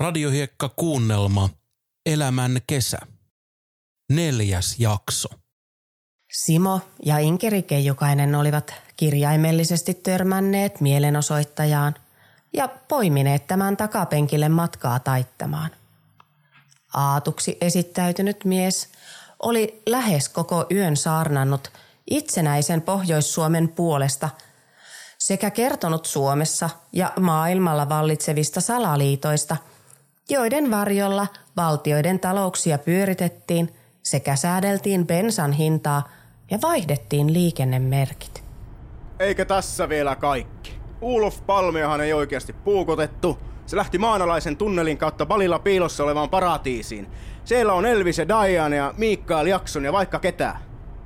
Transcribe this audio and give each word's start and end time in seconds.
Radiohiekka 0.00 0.70
kuunnelma 0.76 1.48
Elämän 2.06 2.60
kesä. 2.66 2.98
Neljäs 4.12 4.76
jakso. 4.78 5.28
Simo 6.32 6.80
ja 7.04 7.18
Inkeri 7.18 7.62
Keijukainen 7.62 8.34
olivat 8.34 8.74
kirjaimellisesti 8.96 9.94
törmänneet 9.94 10.80
mielenosoittajaan 10.80 11.94
ja 12.52 12.68
poimineet 12.68 13.46
tämän 13.46 13.76
takapenkille 13.76 14.48
matkaa 14.48 14.98
taittamaan. 14.98 15.70
Aatuksi 16.94 17.56
esittäytynyt 17.60 18.44
mies 18.44 18.88
oli 19.42 19.82
lähes 19.86 20.28
koko 20.28 20.66
yön 20.70 20.96
saarnannut 20.96 21.72
itsenäisen 22.10 22.82
Pohjois-Suomen 22.82 23.68
puolesta 23.68 24.30
sekä 25.18 25.50
kertonut 25.50 26.06
Suomessa 26.06 26.70
ja 26.92 27.12
maailmalla 27.20 27.88
vallitsevista 27.88 28.60
salaliitoista– 28.60 29.56
joiden 30.30 30.70
varjolla 30.70 31.26
valtioiden 31.56 32.20
talouksia 32.20 32.78
pyöritettiin 32.78 33.68
sekä 34.02 34.36
säädeltiin 34.36 35.06
bensan 35.06 35.52
hintaa 35.52 36.08
ja 36.50 36.58
vaihdettiin 36.62 37.32
liikennemerkit. 37.32 38.44
Eikä 39.18 39.44
tässä 39.44 39.88
vielä 39.88 40.16
kaikki. 40.16 40.80
Ulof 41.00 41.46
Palmeahan 41.46 42.00
ei 42.00 42.12
oikeasti 42.12 42.52
puukotettu. 42.52 43.38
Se 43.66 43.76
lähti 43.76 43.98
maanalaisen 43.98 44.56
tunnelin 44.56 44.98
kautta 44.98 45.26
Balilla 45.26 45.58
piilossa 45.58 46.04
olevaan 46.04 46.30
paratiisiin. 46.30 47.06
Siellä 47.44 47.72
on 47.72 47.86
Elvis 47.86 48.18
ja 48.18 48.28
Diane 48.28 48.76
ja 48.76 48.94
Mikael 48.96 49.46
Jakson 49.46 49.84
ja 49.84 49.92
vaikka 49.92 50.18
ketä. 50.18 50.56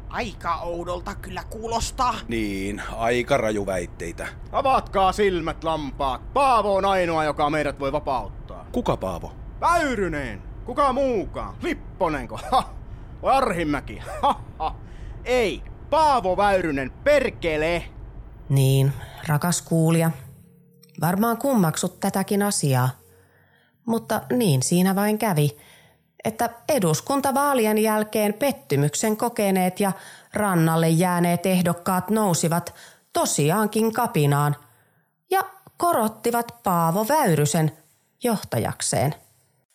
Aika 0.09 0.55
oudolta 0.57 1.15
kyllä 1.15 1.43
kuulostaa. 1.51 2.15
Niin, 2.29 2.83
aika 2.97 3.37
raju 3.37 3.67
väitteitä. 3.67 4.27
Avatkaa 4.53 5.13
silmät, 5.13 5.65
lampaat. 5.65 6.33
Paavo 6.33 6.75
on 6.75 6.85
ainoa, 6.85 7.25
joka 7.25 7.51
meidät 7.51 7.81
voi 7.81 7.93
vapauttaa. 7.93 8.44
Kuka 8.75 8.97
Paavo? 8.97 9.33
Väyryneen. 9.61 10.43
Kuka 10.65 10.93
muukaan? 10.93 11.55
Lipponenko? 11.63 12.41
Ha! 12.51 12.75
Vai 13.23 13.37
Arhimäki? 13.37 14.03
Ha, 14.23 14.41
ha. 14.59 14.77
Ei. 15.25 15.63
Paavo 15.91 16.37
Väyrynen, 16.37 16.91
perkele! 16.91 17.85
Niin, 18.49 18.93
rakas 19.27 19.63
kuulija. 19.63 20.11
Varmaan 21.01 21.37
kummaksut 21.37 22.01
tätäkin 22.01 22.43
asiaa. 22.43 22.89
Mutta 23.87 24.21
niin 24.33 24.63
siinä 24.63 24.95
vain 24.95 25.19
kävi, 25.19 25.57
että 26.25 26.51
eduskuntavaalien 26.69 27.79
jälkeen 27.79 28.35
pettymyksen 28.35 29.17
kokeneet 29.17 29.81
ja 29.81 29.93
rannalle 30.33 30.89
jääneet 30.89 31.47
ehdokkaat 31.47 32.11
nousivat 32.11 32.75
tosiaankin 33.13 33.93
kapinaan 33.93 34.57
ja 35.31 35.43
korottivat 35.77 36.63
Paavo 36.63 37.07
Väyrysen 37.09 37.73
johtajakseen. 38.25 39.15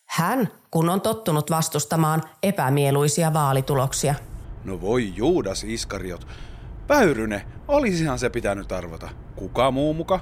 Hän, 0.06 0.52
kun 0.72 0.90
on 0.90 1.02
tottunut 1.02 1.52
vastustamaan 1.52 2.24
epämieluisia 2.44 3.34
vaalituloksia. 3.34 4.16
No 4.64 4.82
voi 4.82 5.14
Juudas 5.16 5.64
Iskariot. 5.64 6.28
Väyryne, 6.90 7.46
olisihan 7.68 8.20
se 8.20 8.30
pitänyt 8.30 8.72
arvata. 8.72 9.10
Kuka 9.36 9.72
muu 9.72 9.94
muka? 9.94 10.20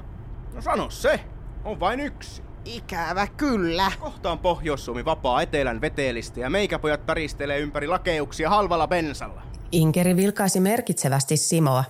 No 0.54 0.62
sano 0.62 0.90
se. 0.90 1.20
On 1.64 1.80
vain 1.80 2.00
yksi. 2.00 2.42
Ikävä 2.66 3.28
kyllä. 3.28 3.92
Kohta 4.00 4.32
on 4.32 4.40
Pohjois-Suomi 4.40 5.06
vapaa 5.06 5.42
etelän 5.42 5.82
veteelistä 5.82 6.40
ja 6.40 6.50
meikäpojat 6.50 7.06
päristelee 7.06 7.60
ympäri 7.60 7.88
lakeuksia 7.88 8.50
halvalla 8.50 8.88
bensalla. 8.88 9.42
Inkeri 9.72 10.16
vilkaisi 10.16 10.60
merkitsevästi 10.60 11.38
Simoa. 11.38 11.84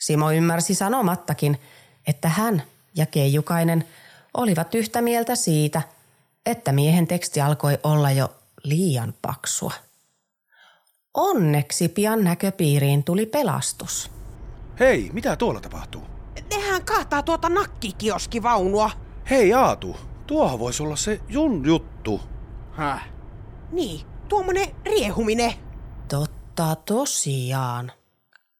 Simo 0.00 0.30
ymmärsi 0.30 0.74
sanomattakin, 0.74 1.60
että 2.06 2.28
hän 2.28 2.62
ja 2.94 3.06
Keijukainen 3.06 3.84
olivat 4.34 4.74
yhtä 4.74 5.02
mieltä 5.02 5.36
siitä, 5.36 5.82
että 6.46 6.72
miehen 6.72 7.06
teksti 7.06 7.40
alkoi 7.40 7.78
olla 7.82 8.10
jo 8.10 8.34
liian 8.62 9.14
paksua. 9.22 9.72
Onneksi 11.14 11.88
pian 11.88 12.24
näköpiiriin 12.24 13.04
tuli 13.04 13.26
pelastus. 13.26 14.10
Hei, 14.80 15.10
mitä 15.12 15.36
tuolla 15.36 15.60
tapahtuu? 15.60 16.02
Nehän 16.50 16.84
kaataa 16.84 17.22
tuota 17.22 17.48
nakkikioskivaunua. 17.48 18.90
Hei 19.30 19.54
Aatu, 19.54 19.96
tuohan 20.26 20.58
voisi 20.58 20.82
olla 20.82 20.96
se 20.96 21.20
jun 21.28 21.66
juttu. 21.66 22.20
Häh? 22.72 23.08
Niin, 23.72 24.06
tuommoinen 24.28 24.68
riehuminen. 24.84 25.52
Totta 26.08 26.76
tosiaan. 26.76 27.92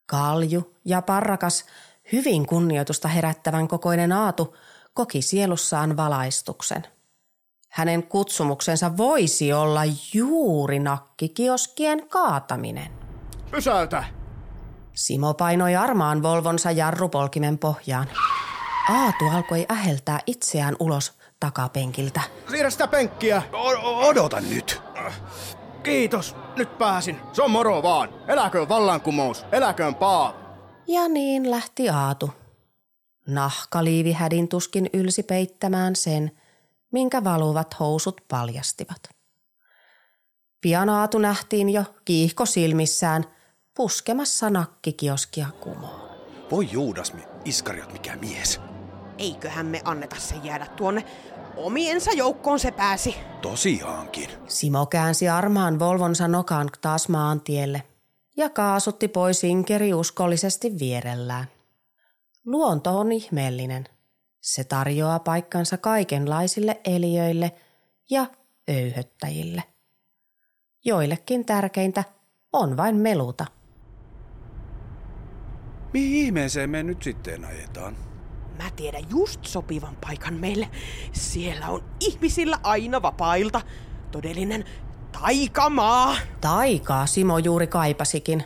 Kalju 0.06 0.74
ja 0.84 1.02
parrakas, 1.02 1.64
hyvin 2.12 2.46
kunnioitusta 2.46 3.08
herättävän 3.08 3.68
kokoinen 3.68 4.12
Aatu 4.12 4.56
koki 4.94 5.22
sielussaan 5.22 5.96
valaistuksen. 5.96 6.86
Hänen 7.68 8.02
kutsumuksensa 8.02 8.96
voisi 8.96 9.52
olla 9.52 9.80
juuri 10.14 10.78
nakkikioskien 10.78 12.08
kaataminen. 12.08 12.92
Pysäytä! 13.50 14.04
Simo 14.94 15.34
painoi 15.34 15.76
armaan 15.76 16.22
Volvonsa 16.22 16.70
jarrupolkimen 16.70 17.58
pohjaan. 17.58 18.08
Aatu 18.90 19.24
alkoi 19.36 19.66
äheltää 19.70 20.18
itseään 20.26 20.76
ulos 20.80 21.18
takapenkiltä. 21.40 22.20
Siirrä 22.50 22.70
sitä 22.70 22.86
penkkiä! 22.86 23.42
O- 23.52 24.08
odota 24.08 24.40
nyt. 24.40 24.82
Kiitos, 25.82 26.36
nyt 26.56 26.78
pääsin. 26.78 27.20
Se 27.32 27.42
on 27.42 27.50
moro 27.50 27.82
vaan. 27.82 28.08
Eläköön 28.28 28.68
vallankumous, 28.68 29.46
eläköön 29.52 29.94
Paavo. 29.94 30.36
Ja 30.86 31.08
niin 31.08 31.50
lähti 31.50 31.88
Aatu. 31.88 32.30
Nahkaliivi 33.26 34.12
hädin 34.12 34.48
tuskin 34.48 34.90
ylsi 34.92 35.22
peittämään 35.22 35.96
sen, 35.96 36.30
minkä 36.92 37.24
valuvat 37.24 37.80
housut 37.80 38.20
paljastivat. 38.28 39.02
Pian 40.60 40.88
Aatu 40.88 41.18
nähtiin 41.18 41.70
jo 41.70 41.84
kiihko 42.04 42.46
silmissään 42.46 43.24
puskemassa 43.74 44.50
nakkikioskia 44.50 45.46
kumoon. 45.60 46.10
Voi 46.50 46.68
Juudas, 46.72 47.12
mi- 47.12 47.24
Iskariot, 47.44 47.92
mikä 47.92 48.16
mies. 48.16 48.60
Eiköhän 49.18 49.66
me 49.66 49.80
anneta 49.84 50.16
sen 50.18 50.44
jäädä 50.44 50.66
tuonne. 50.66 51.04
Omiensa 51.56 52.10
joukkoon 52.10 52.58
se 52.58 52.70
pääsi. 52.70 53.16
Tosiaankin. 53.42 54.30
Simo 54.48 54.86
käänsi 54.86 55.28
armaan 55.28 55.78
Volvonsa 55.78 56.28
nokan 56.28 56.68
taas 56.80 57.08
maantielle 57.08 57.82
ja 58.36 58.50
kaasutti 58.50 59.08
pois 59.08 59.44
Inkeri 59.44 59.94
uskollisesti 59.94 60.78
vierellään. 60.78 61.46
Luonto 62.46 62.98
on 62.98 63.12
ihmeellinen. 63.12 63.84
Se 64.40 64.64
tarjoaa 64.64 65.18
paikkansa 65.18 65.76
kaikenlaisille 65.78 66.80
eliöille 66.84 67.52
ja 68.10 68.26
öyhöttäjille. 68.70 69.62
Joillekin 70.84 71.44
tärkeintä 71.44 72.04
on 72.52 72.76
vain 72.76 72.96
meluta. 72.96 73.46
Mihin 75.92 76.26
ihmeeseen 76.26 76.70
me 76.70 76.82
nyt 76.82 77.02
sitten 77.02 77.44
ajetaan? 77.44 77.96
Mä 78.58 78.70
tiedän 78.76 79.04
just 79.10 79.44
sopivan 79.44 79.96
paikan 80.06 80.34
meille. 80.34 80.70
Siellä 81.12 81.68
on 81.68 81.84
ihmisillä 82.00 82.58
aina 82.62 83.02
vapailta. 83.02 83.60
Todellinen 84.10 84.64
taikamaa. 85.12 86.16
Taikaa 86.40 87.06
Simo 87.06 87.38
juuri 87.38 87.66
kaipasikin. 87.66 88.44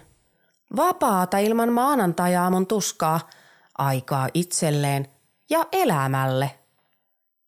Vapaata 0.76 1.38
ilman 1.38 1.72
maanantajaamun 1.72 2.66
tuskaa, 2.66 3.20
aikaa 3.78 4.28
itselleen 4.34 5.09
ja 5.50 5.66
elämälle. 5.72 6.59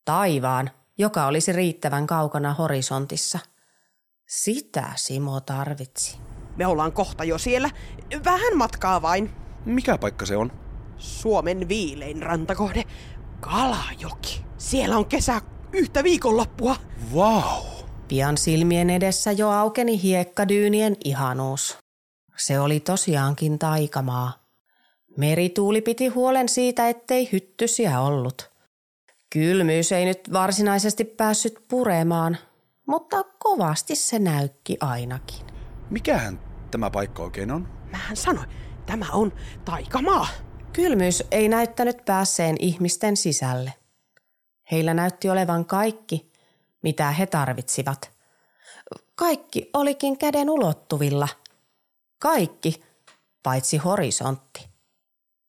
Taivaan, 0.04 0.70
joka 0.98 1.26
olisi 1.26 1.52
riittävän 1.52 2.06
kaukana 2.06 2.54
horisontissa. 2.54 3.38
Sitä 4.28 4.92
Simo 4.96 5.40
tarvitsi. 5.40 6.18
Me 6.56 6.66
ollaan 6.66 6.92
kohta 6.92 7.24
jo 7.24 7.38
siellä. 7.38 7.70
Vähän 8.24 8.56
matkaa 8.56 9.02
vain. 9.02 9.30
Mikä 9.64 9.98
paikka 9.98 10.26
se 10.26 10.36
on? 10.36 10.52
Suomen 10.98 11.68
viilein 11.68 12.22
rantakohde. 12.22 12.84
Kalajoki. 13.40 14.44
Siellä 14.58 14.96
on 14.96 15.06
kesä 15.06 15.40
yhtä 15.72 16.04
viikonloppua. 16.04 16.76
Vau! 17.14 17.64
Pian 18.08 18.38
silmien 18.38 18.90
edessä 18.90 19.32
jo 19.32 19.50
aukeni 19.50 20.02
hiekkadyynien 20.02 20.96
ihanuus. 21.04 21.78
Se 22.36 22.60
oli 22.60 22.80
tosiaankin 22.80 23.58
taikamaa. 23.58 24.47
Merituuli 25.18 25.80
piti 25.80 26.06
huolen 26.06 26.48
siitä, 26.48 26.88
ettei 26.88 27.28
hyttysiä 27.32 28.00
ollut. 28.00 28.50
Kylmyys 29.30 29.92
ei 29.92 30.04
nyt 30.04 30.32
varsinaisesti 30.32 31.04
päässyt 31.04 31.64
puremaan, 31.68 32.36
mutta 32.86 33.24
kovasti 33.38 33.96
se 33.96 34.18
näykki 34.18 34.76
ainakin. 34.80 35.46
Mikähän 35.90 36.40
tämä 36.70 36.90
paikka 36.90 37.22
oikein 37.22 37.50
on? 37.50 37.68
Mähän 37.90 38.16
sanoin, 38.16 38.48
tämä 38.86 39.06
on 39.12 39.32
taikamaa. 39.64 40.26
Kylmyys 40.72 41.24
ei 41.30 41.48
näyttänyt 41.48 42.04
päässeen 42.04 42.56
ihmisten 42.58 43.16
sisälle. 43.16 43.72
Heillä 44.70 44.94
näytti 44.94 45.30
olevan 45.30 45.64
kaikki, 45.64 46.32
mitä 46.82 47.10
he 47.10 47.26
tarvitsivat. 47.26 48.10
Kaikki 49.14 49.70
olikin 49.74 50.18
käden 50.18 50.50
ulottuvilla. 50.50 51.28
Kaikki, 52.18 52.82
paitsi 53.42 53.76
horisontti. 53.76 54.67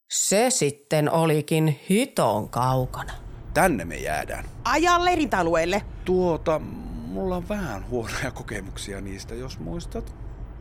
Se 0.10 0.50
sitten 0.50 1.12
olikin 1.12 1.80
hiton 1.90 2.50
kaukana. 2.50 3.14
Tänne 3.54 3.86
me 3.86 3.96
jäädään. 3.96 4.46
Ajan 4.64 5.06
leirintäalueelle. 5.06 5.82
Tuota, 6.06 6.60
mulla 7.08 7.36
on 7.36 7.50
vähän 7.50 7.90
huonoja 7.90 8.32
kokemuksia 8.32 9.02
niistä, 9.02 9.36
jos 9.36 9.60
muistat. 9.60 10.16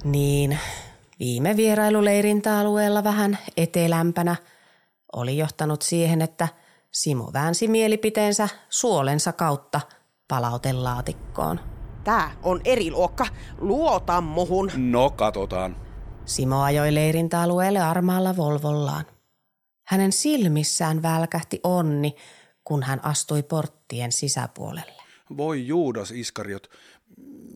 Niin, 0.04 0.58
viime 1.20 1.56
vierailu 1.56 2.04
leirintäalueella 2.04 3.04
vähän 3.04 3.38
etelämpänä 3.56 4.36
oli 5.12 5.38
johtanut 5.38 5.82
siihen, 5.82 6.22
että 6.22 6.48
Simo 6.90 7.30
väänsi 7.32 7.68
mielipiteensä 7.68 8.48
suolensa 8.68 9.32
kautta 9.32 9.80
palautelaatikkoon. 10.28 11.60
Tää 12.04 12.30
on 12.42 12.60
eri 12.64 12.90
luokka. 12.90 13.26
Luota 13.58 14.20
muhun. 14.20 14.70
No, 14.76 15.10
katsotaan. 15.10 15.76
Simo 16.24 16.62
ajoi 16.62 16.94
leirintäalueelle 16.94 17.80
armaalla 17.80 18.36
Volvollaan. 18.36 19.04
Hänen 19.88 20.12
silmissään 20.12 21.02
välkähti 21.02 21.60
onni, 21.64 22.14
kun 22.64 22.82
hän 22.82 23.04
astui 23.04 23.42
porttien 23.42 24.12
sisäpuolelle. 24.12 25.02
Voi 25.36 25.66
Juudas 25.66 26.10
Iskariot, 26.10 26.70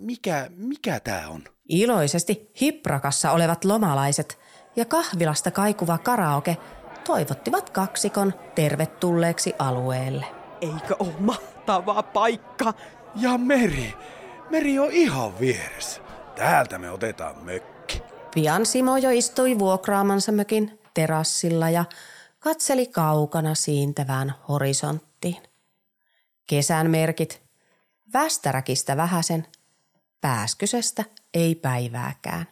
mikä, 0.01 0.51
mikä 0.57 1.01
tää 1.01 1.29
on? 1.29 1.45
Iloisesti 1.69 2.51
hiprakassa 2.61 3.33
olevat 3.33 3.65
lomalaiset 3.65 4.39
ja 4.77 4.85
kahvilasta 4.85 5.51
kaikuva 5.51 5.99
karaoke 5.99 6.57
toivottivat 7.07 7.71
kaksikon 7.71 8.35
tervetulleeksi 8.55 9.53
alueelle. 9.59 10.27
Eikö 10.61 10.97
ole 10.99 11.15
mahtava 11.19 12.03
paikka? 12.03 12.75
Ja 13.17 13.39
meri. 13.39 13.95
Meri 14.51 14.79
on 14.79 14.91
ihan 14.91 15.41
vieressä. 15.41 16.01
Täältä 16.37 16.79
me 16.79 16.91
otetaan 16.91 17.45
mökki. 17.45 18.03
Pian 18.35 18.67
Simo 18.67 18.97
jo 18.97 19.11
istui 19.11 19.59
vuokraamansa 19.59 20.33
mökin 20.33 20.79
terassilla 20.95 21.71
ja 21.71 21.85
katseli 22.43 22.87
kaukana 22.87 23.55
siintävään 23.55 24.35
horisonttiin. 24.49 25.43
Kesän 26.47 26.91
merkit, 26.91 27.43
västäräkistä 28.13 28.97
vähäsen, 28.97 29.47
pääskysestä 30.21 31.05
ei 31.35 31.55
päivääkään. 31.55 32.47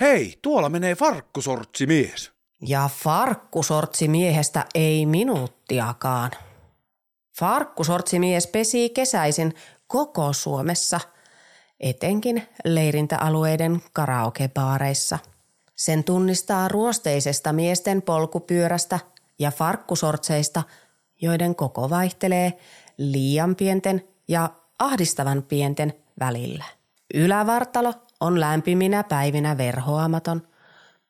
Hei, 0.00 0.38
tuolla 0.42 0.68
menee 0.68 0.94
farkkusortsi 0.94 1.86
mies. 1.86 2.32
Ja 2.60 2.90
farkkusortsi 3.02 4.08
miehestä 4.08 4.66
ei 4.74 5.06
minuuttiakaan. 5.06 6.30
Farkkusortsi 7.38 8.18
mies 8.18 8.46
pesi 8.46 8.90
kesäisin 8.90 9.54
koko 9.86 10.32
Suomessa, 10.32 11.00
etenkin 11.80 12.48
leirintäalueiden 12.64 13.82
karaokebaareissa. 13.92 15.18
Sen 15.74 16.04
tunnistaa 16.04 16.68
ruosteisesta 16.68 17.52
miesten 17.52 18.02
polkupyörästä 18.02 18.98
ja 19.42 19.50
farkkusortseista, 19.50 20.62
joiden 21.22 21.54
koko 21.54 21.90
vaihtelee 21.90 22.58
liian 22.98 23.56
pienten 23.56 24.08
ja 24.28 24.50
ahdistavan 24.78 25.42
pienten 25.42 25.92
välillä. 26.20 26.64
Ylävartalo 27.14 27.94
on 28.20 28.40
lämpiminä 28.40 29.04
päivinä 29.04 29.58
verhoamaton, 29.58 30.48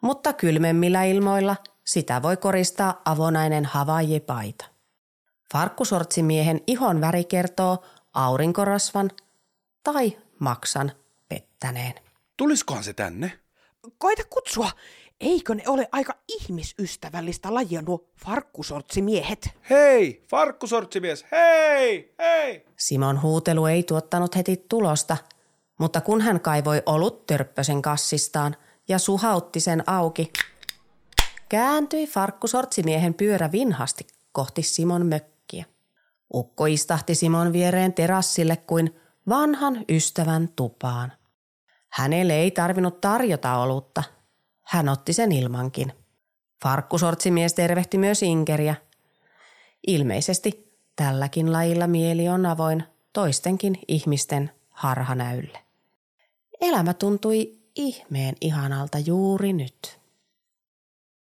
mutta 0.01 0.33
kylmemmillä 0.33 1.05
ilmoilla 1.05 1.57
sitä 1.85 2.23
voi 2.23 2.37
koristaa 2.37 3.03
avonainen 3.05 3.65
havajipaita. 3.65 4.65
Farkkusortsimiehen 5.53 6.61
ihon 6.67 7.01
väri 7.01 7.25
kertoo 7.25 7.85
aurinkorasvan 8.13 9.11
tai 9.83 10.19
maksan 10.39 10.93
pettäneen. 11.29 11.95
Tuliskohan 12.37 12.85
se 12.85 12.93
tänne? 12.93 13.39
Koita 13.99 14.23
kutsua. 14.31 14.71
Eikö 15.23 15.55
ne 15.55 15.63
ole 15.67 15.89
aika 15.93 16.15
ihmisystävällistä 16.29 17.55
lajia 17.55 17.83
nuo 17.83 18.05
farkkusortsimiehet? 18.25 19.51
Hei, 19.71 20.25
farkkusortsimies, 20.31 21.27
hei, 21.33 22.15
hei! 22.19 22.67
Simon 22.79 23.23
huutelu 23.23 23.67
ei 23.67 23.83
tuottanut 23.83 24.37
heti 24.37 24.65
tulosta, 24.69 25.17
mutta 25.79 26.01
kun 26.01 26.21
hän 26.21 26.41
kaivoi 26.41 26.83
olut 26.87 27.27
törppösen 27.27 27.83
kassistaan 27.83 28.57
ja 28.89 28.99
suhautti 28.99 29.61
sen 29.61 29.83
auki, 29.87 30.33
kääntyi 31.49 32.07
farkkusortsimiehen 32.07 33.15
pyörä 33.15 33.53
vinhasti 33.53 34.07
kohti 34.33 34.63
Simon 34.63 35.07
mökkiä. 35.07 35.65
Ukko 36.35 36.67
istahti 36.67 37.15
Simon 37.15 37.53
viereen 37.53 37.95
terassille 37.95 38.57
kuin 38.57 38.97
vanhan 39.29 39.85
ystävän 39.89 40.49
tupaan. 40.57 41.13
Hänelle 41.89 42.33
ei 42.33 42.51
tarvinnut 42.51 43.01
tarjota 43.01 43.57
olutta. 43.57 44.03
Hän 44.63 44.89
otti 44.89 45.13
sen 45.13 45.33
ilmankin. 45.33 45.93
Farkkusortsimies 46.63 47.55
tervehti 47.55 47.99
myös 47.99 48.23
Inkeriä. 48.23 48.75
Ilmeisesti 49.87 50.73
tälläkin 50.97 51.53
lajilla 51.53 51.87
mieli 51.87 52.29
on 52.29 52.47
avoin 52.47 52.85
toistenkin 53.13 53.79
ihmisten 53.89 54.51
harhanäylle. 54.71 55.59
Elämä 56.61 56.95
tuntui 56.95 57.59
ihmeen 57.75 58.35
ihanalta 58.41 58.99
juuri 58.99 59.53
nyt. 59.53 60.02